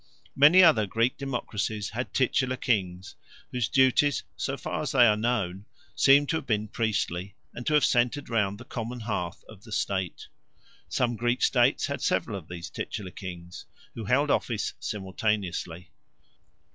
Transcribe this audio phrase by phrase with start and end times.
[0.35, 3.15] Many other Greek democracies had titular kings,
[3.51, 7.75] whose duties, so far as they are known, seem to have been priestly, and to
[7.75, 10.25] have centered round the Common Hearth of the state.
[10.89, 15.91] Some Greek states had several of these titular kings, who held office simultaneously.